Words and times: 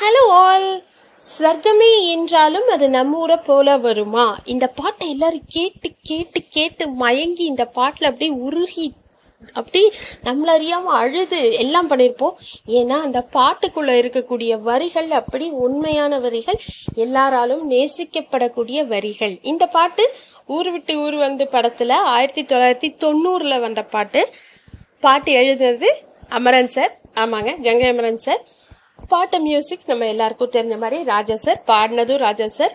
Hello 0.00 0.22
all 0.28 0.84
ஸ்வர்க்கமே 1.24 1.88
என்றாலும் 2.08 2.68
அது 2.70 2.90
நம்ம 2.90 3.18
ஊரை 3.18 3.36
போல 3.36 3.76
வருமா? 3.76 4.38
இந்த 4.44 4.66
பாட்டை 4.66 5.10
எல்லாரும் 5.10 5.46
கேட்டு 5.48 5.90
கேட்டு 6.02 6.40
கேட்டு 6.48 6.88
மயங்கி 6.88 7.44
இந்த 7.44 7.64
பாட்டில் 7.64 8.08
அப்படியே 8.08 8.30
உருகி 8.40 8.86
அப்படி 9.52 9.82
நம்மள 10.24 10.48
அறியாம 10.56 10.92
அழுது 11.00 11.52
எல்லாம் 11.52 11.90
பண்ணியிருப்போம் 11.90 12.36
ஏன்னா 12.66 12.96
அந்த 13.00 13.26
பாட்டுக்குள்ள 13.32 13.90
இருக்கக்கூடிய 14.00 14.60
வரிகள் 14.60 15.10
அப்படி 15.10 15.48
உண்மையான 15.50 16.18
வரிகள் 16.18 16.58
எல்லாராலும் 16.94 17.70
நேசிக்கப்படக்கூடிய 17.70 18.86
வரிகள். 18.86 19.38
இந்த 19.42 19.66
பாட்டு 19.66 20.06
ஊர் 20.46 20.70
விட்டு 20.70 20.96
ஊர் 21.00 21.14
வந்து 21.14 21.44
படத்துல 21.44 21.90
ஆயிரத்தி 21.90 22.44
தொள்ளாயிரத்தி 22.44 22.90
தொண்ணூறுல 23.04 23.60
வந்த 23.60 23.82
பாட்டு. 23.84 24.28
பாட்டு 25.00 25.32
எழுதுனது 25.32 25.90
அமரன் 26.28 26.68
சார். 26.68 27.00
ஆமாங்க 27.14 27.52
கங்கை 27.62 27.88
அமரன் 27.88 28.16
சார். 28.16 28.42
பாட்டு 29.08 29.40
மியூசிக் 29.40 29.86
நம்ம 29.86 30.06
எல்லாருக்கும் 30.06 30.50
தெரிஞ்ச 30.50 30.78
மாதிரி 30.78 31.04
ராஜா 31.04 31.36
சார் 31.36 31.62
பாடினதும் 31.66 32.16
ராஜா 32.16 32.46
சார் 32.48 32.74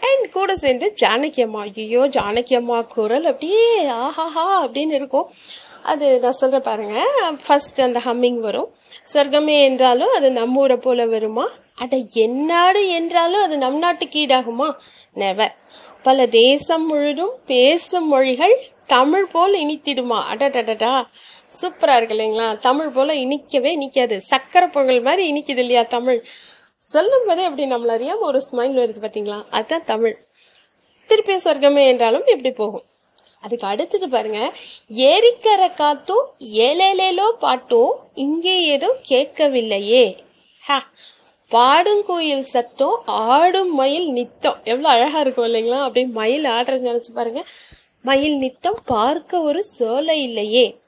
அண்ட் 0.00 0.32
கூட 0.32 0.56
சேர்ந்து 0.56 0.94
ஜானகி 1.02 1.42
அம்மா 1.42 1.64
ஐயோ 1.76 2.06
ஜானகி 2.06 2.54
அம்மா 2.54 2.82
குரல் 2.82 3.24
அப்படியே 3.24 3.84
ஆஹாஹா 3.84 4.44
அப்படின்னு 4.62 4.92
இருக்கும். 4.92 5.30
அது 5.82 6.20
நான் 6.20 6.32
சொல்கிறேன் 6.32 6.62
பாருங்கள் 6.62 7.36
ஃபர்ஸ்ட் 7.46 7.80
அந்த 7.80 7.98
ஹம்மிங் 7.98 8.38
வரும். 8.38 8.74
சொர்க்கமே 9.12 9.60
என்றாலும் 9.62 10.12
அது 10.14 10.30
நம்ம 10.30 10.60
ஊரை 10.60 10.76
போல 10.76 11.06
வருமா? 11.06 11.48
அட 11.74 11.96
என்னாடு 11.96 12.88
என்றாலும் 12.88 13.42
அது 13.42 13.58
நம் 13.58 13.78
நாட்டுக்கு 13.78 14.26
ஈடாகுமா? 14.26 14.68
நெவர் 15.14 15.56
பல 16.02 16.26
தேசம் 16.26 16.86
முழுதும் 16.86 17.34
பேசும் 17.46 18.08
மொழிகள் 18.08 18.56
தமிழ் 18.86 19.26
போல் 19.26 19.54
இனித்திடுமா? 19.54 20.18
அடடடடா. 20.32 21.04
சூப்பராக 21.52 21.96
இருக்கு 21.96 22.14
இல்லைங்களா? 22.14 22.58
தமிழ் 22.58 22.88
போல் 22.88 23.08
இனிக்கவே 23.08 23.76
இனிக்காது. 23.76 24.20
சக்கரை 24.30 24.72
பொங்கல் 24.72 25.00
மாதிரி 25.00 25.32
இனிக்குது 25.32 25.58
இல்லையா 25.58 25.82
தமிழ்? 25.82 26.20
சொல்லும் 26.84 27.24
போதே 27.26 27.44
அப்படி 27.44 27.70
நம்மள 27.70 27.86
அறியாமல் 27.86 28.26
ஒரு 28.26 28.42
ஸ்மைல் 28.50 28.78
வருது 28.78 29.00
பார்த்தீங்களா 29.00 29.44
அதுதான் 29.50 29.84
தமிழ். 29.84 30.16
திருப்பியும் 31.08 31.44
சொர்க்கமே 31.44 31.86
என்றாலும் 31.86 32.26
எப்படி 32.26 32.50
போகும். 32.50 32.84
அதுக்கு 33.40 33.66
அடுத்தது 33.66 34.08
பாருங்க. 34.08 34.52
ஏரிக்கரை 34.90 35.74
காத்தும் 35.74 36.24
ஏலேலேலோ 36.40 37.30
பாட்டும் 37.38 37.92
இங்கே 38.14 38.62
ஏதோ 38.62 38.96
கேட்கவில்லையே. 39.08 40.18
ஹா! 40.64 40.86
பாடும் 41.48 42.04
கோயில் 42.04 42.42
சத்தம் 42.42 43.02
ஆடும் 43.04 43.74
மயில் 43.74 44.12
நித்தம். 44.12 44.58
எவ்வளோ 44.64 44.88
அழகாக 44.88 45.20
இருக்கும் 45.20 45.44
இல்லைங்களா? 45.44 45.80
அப்படியே 45.80 46.06
மயில் 46.06 46.44
ஆடுறது 46.44 46.88
நினச்சி 46.90 47.12
பாருங்க. 47.14 47.42
மயில் 48.02 48.36
நித்தம் 48.38 48.78
பார்க்க 48.86 49.40
ஒரு 49.40 49.64
சோலை 49.64 50.22
இல்லையே. 50.22 50.78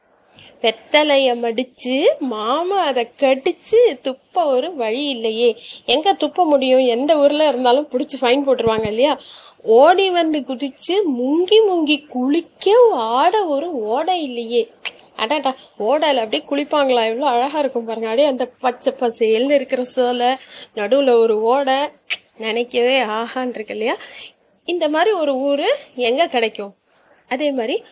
வெத்தலைய 0.62 1.30
மடிச்சு 1.44 2.04
மாமா 2.18 2.80
அதை 2.80 3.08
கடிச்சு 3.18 3.80
துப்ப 4.02 4.44
ஒரு 4.44 4.74
வழி 4.74 5.08
இல்லையே. 5.08 5.56
எங்க 5.84 6.12
துப்ப 6.12 6.44
முடியும்? 6.44 6.84
எந்த 6.86 7.18
ஊர்ல 7.18 7.48
இருந்தாலும் 7.48 7.88
பிடிச்சி 7.92 8.16
ஃபைன் 8.20 8.44
போட்டுருவாங்க 8.46 8.86
இல்லையா? 8.86 9.20
ஓடி 9.62 10.10
வந்து 10.10 10.38
குதிச்சு 10.38 10.94
முங்கி 11.18 11.58
முங்கி 11.68 12.06
குளிக்க 12.06 12.70
ஆட 12.92 13.44
ஒரு 13.46 13.80
ஓடை 13.80 14.22
இல்லையே. 14.22 14.70
அடாடா 15.16 15.54
ஓடையில் 15.78 16.22
அப்படியே 16.24 16.42
குளிப்பாங்களா? 16.50 17.02
எவ்வளோ 17.04 17.26
அழகாக 17.26 17.58
இருக்கும் 17.58 17.84
பாருங்க. 17.84 18.06
அப்படியே 18.06 18.28
அந்த 18.28 18.46
பச்சை 18.60 18.92
பசேல்னு 19.00 19.50
இருக்கிற 19.50 19.84
சோலை 19.84 20.30
நடுவில் 20.74 21.08
ஒரு 21.08 21.42
ஓடை 21.42 21.74
நினைக்கவே 22.36 23.02
ஆகான் 23.02 23.48
இருக்கு 23.48 23.74
இல்லையா? 23.74 23.96
இந்த 24.64 24.88
மாதிரி 24.88 25.16
ஒரு 25.16 25.34
ஊர் 25.36 25.66
எங்கே 25.94 26.26
கிடைக்கும்? 26.26 26.74
அதே 27.28 27.52
மாதிரி 27.52 27.84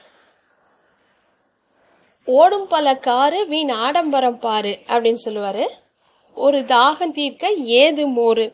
ஓடும் 2.28 2.66
பல 2.72 2.86
காரு 3.06 3.38
வீண் 3.52 3.72
ஆடம்பரம் 3.84 4.40
பாரு 4.46 4.72
அப்படின்னு 4.92 5.20
சொல்லுவார். 5.26 5.64
ஒரு 6.36 6.58
தாகம் 6.72 7.14
தீர்க்க 7.18 7.48
ஏது 7.82 8.02
மோறு 8.16 8.44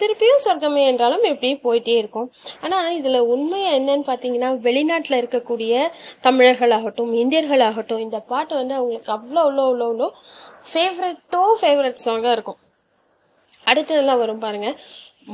திருப்பியும் 0.00 0.44
சொர்க்கமே 0.44 0.82
என்றாலும் 0.90 1.24
எப்படியே 1.30 1.56
போயிட்டே 1.64 1.94
இருக்கும். 2.02 2.28
ஆனால் 2.64 2.94
இதில் 2.98 3.28
உண்மை 3.32 3.60
என்னன்னு 3.76 4.04
பார்த்தீங்கன்னா 4.10 4.50
வெளிநாட்டில் 4.66 5.18
இருக்கக்கூடிய 5.20 5.82
தமிழர்களாகட்டும் 6.26 7.12
இந்தியர்களாகட்டும் 7.22 8.04
இந்த 8.06 8.20
பாட்டு 8.30 8.54
வந்து 8.60 8.74
அவங்களுக்கு 8.78 9.12
அவ்வளோ 9.16 9.42
அவ்வளோ 9.46 9.66
அவ்வளோ 9.68 9.86
அவ்வளோ 9.90 10.08
ஃபேவரட்டோ 10.72 11.42
ஃபேவரட் 11.60 12.04
சாங்காக 12.06 12.36
இருக்கும். 12.38 12.60
அடுத்ததெல்லாம் 13.66 14.22
வரும் 14.22 14.42
பாருங்கள் 14.44 14.76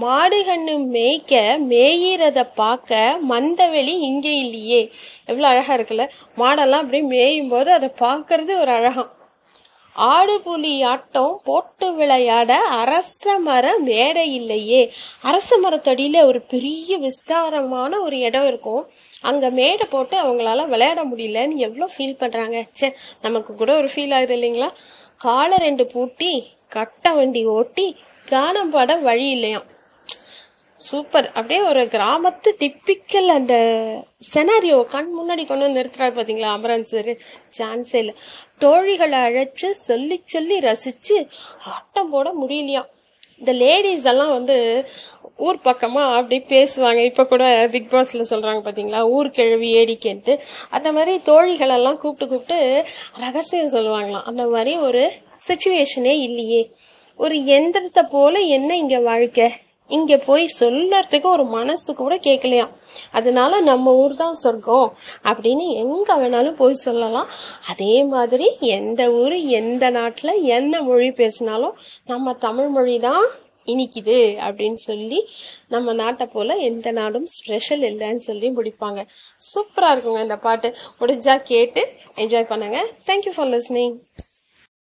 மாடுகண்ணு 0.02 0.74
மேய்க்க 0.94 1.34
மேயிறத 1.70 2.40
பார்க்க 2.60 3.18
மந்தவெளி 3.30 3.94
இங்கே 4.08 4.32
இல்லையே. 4.44 4.80
எவ்வளோ 5.30 5.46
அழகாக 5.50 5.76
இருக்குல்ல? 5.78 6.04
மாடெல்லாம் 6.40 6.82
அப்படியே 6.84 7.04
மேயும் 7.12 7.52
போது 7.52 7.70
அதை 7.76 7.88
பார்க்கறது 8.02 8.52
ஒரு 8.62 8.72
அழகாம். 8.78 9.10
ஆடு 9.96 10.34
புலி 10.46 10.72
ஆட்டம் 10.92 11.36
போட்டு 11.44 11.86
விளையாட 11.98 12.50
அரச 12.80 13.36
மர 13.46 13.66
மேடை 13.86 14.24
இல்லையே. 14.38 14.82
அரச 15.28 15.58
மரத்தடியில் 15.62 16.18
ஒரு 16.30 16.40
பெரிய 16.52 16.98
விஸ்தாரமான 17.04 18.00
ஒரு 18.06 18.18
இடம் 18.28 18.48
இருக்கும். 18.50 18.82
அங்கே 19.30 19.50
மேடை 19.60 19.86
போட்டு 19.94 20.16
அவங்களால 20.24 20.66
விளையாட 20.72 21.02
முடியலன்னு 21.12 21.62
எவ்வளோ 21.66 21.88
ஃபீல் 21.94 22.20
பண்ணுறாங்க 22.22 22.58
ச்சே 22.72 22.90
நமக்கு 23.26 23.54
கூட 23.54 23.72
ஒரு 23.80 23.90
ஃபீல் 23.94 24.14
ஆகுது 24.18 24.36
இல்லைங்களா? 24.38 24.70
காலை 25.26 25.58
ரெண்டு 25.66 25.86
பூட்டி 25.94 26.32
கட்ட 26.76 27.14
வண்டி 27.14 27.44
ஓட்டி 27.56 27.88
கானம் 28.28 28.74
பாட 28.76 28.92
வழி 29.08 29.26
இல்லையாம். 29.38 29.66
சூப்பர் 30.88 31.26
அப்படியே 31.36 31.60
ஒரு 31.70 31.82
கிராமத்து 31.94 32.50
டிப்பிக்கல் 32.60 33.30
அந்த 33.36 33.54
செனாரியோ 34.32 34.78
கண் 34.94 35.10
முன்னாடி 35.18 35.42
கொண்டு 35.46 35.64
வந்து 35.66 35.80
நிறுத்துறாரு 35.80 36.14
பார்த்தீங்களா 36.16 36.50
அமரன் 36.56 36.90
சார் 36.92 37.10
சான்ஸே 37.58 37.98
இல்லை. 38.02 38.14
தோழிகளை 38.64 39.20
அழைச்சி 39.28 39.70
சொல்லி 39.88 40.18
சொல்லி 40.34 40.58
ரசித்து 40.68 41.16
ஆட்டம் 41.74 42.12
போட 42.14 42.30
முடியலையாம் 42.42 42.90
இந்த 43.40 43.52
லேடிஸ் 43.62 44.06
எல்லாம் 44.12 44.34
வந்து 44.36 44.56
ஊர் 45.46 45.58
பக்கமாக 45.66 46.14
அப்படி 46.18 46.36
பேசுவாங்க. 46.52 47.00
இப்போ 47.10 47.24
கூட 47.32 47.44
பிக் 47.72 47.90
பாஸில் 47.92 48.30
சொல்கிறாங்க 48.30 48.60
பார்த்தீங்களா 48.66 49.00
ஊர் 49.16 49.28
கிழவி 49.38 49.68
ஏடிக்கேன்ட்டு 49.80 50.34
அந்த 50.76 50.88
மாதிரி 50.98 51.14
தோழிகளெல்லாம் 51.28 52.00
கூப்பிட்டு 52.04 52.30
கூப்பிட்டு 52.32 52.58
ரகசியம் 53.24 53.74
சொல்லுவாங்களாம். 53.76 54.26
அந்த 54.30 54.44
மாதிரி 54.54 54.74
ஒரு 54.88 55.02
சுச்சுவேஷனே 55.48 56.14
இல்லையே. 56.28 56.62
ஒரு 57.24 57.36
எந்திரத்தை 57.56 58.04
போல 58.16 58.38
என்ன 58.56 58.70
இங்கே 58.82 58.98
வாழ்க்கை? 59.10 59.48
இங்க 59.88 60.16
போய் 60.16 60.44
சொல்லறதுக்கு 60.60 61.28
ஒரு 61.36 61.44
மனசு 61.44 61.90
கூட 61.94 62.14
கேட்கலையாம் 62.16 62.74
அதனால 63.12 63.60
நம்ம 63.60 63.92
ஊர் 63.94 64.14
தான் 64.14 64.38
சொர்க்கம் 64.42 64.88
அப்படின்னு 65.30 65.64
எங்க 65.82 66.10
வேணாலும் 66.16 66.60
போய் 66.60 66.84
சொல்லலாம். 66.86 67.28
அதே 67.72 68.04
மாதிரி 68.04 68.46
எந்த 68.76 69.02
ஊர் 69.22 69.36
எந்த 69.60 69.90
நாட்டுல 69.90 70.30
என்ன 70.56 70.82
மொழி 70.82 71.10
பேசினாலும் 71.10 71.76
நம்ம 72.12 72.34
தமிழ் 72.46 72.70
மொழி 72.76 72.96
தான் 73.08 73.24
இனிக்குது 73.72 74.18
அப்படின்னு 74.46 74.80
சொல்லி 74.88 75.20
நம்ம 75.74 75.92
நாட்டை 75.92 76.26
போல 76.26 76.56
எந்த 76.68 76.90
நாடும் 76.90 77.26
ஸ்பெஷல் 77.36 77.84
இல்லைன்னு 77.90 78.24
சொல்லி 78.28 78.50
முடிப்பாங்க. 78.58 79.00
சூப்பராக 79.50 79.94
இருக்குங்க 79.94 80.22
இந்த 80.26 80.36
பாட்டு. 80.36 80.70
முடிஞ்சா 81.00 81.36
கேட்டு 81.52 81.82
என்ஜாய் 82.16 82.50
பண்ணுங்க. 82.52 82.80
Thank you 83.06 83.34
for 83.36 83.52
listening 83.54 83.96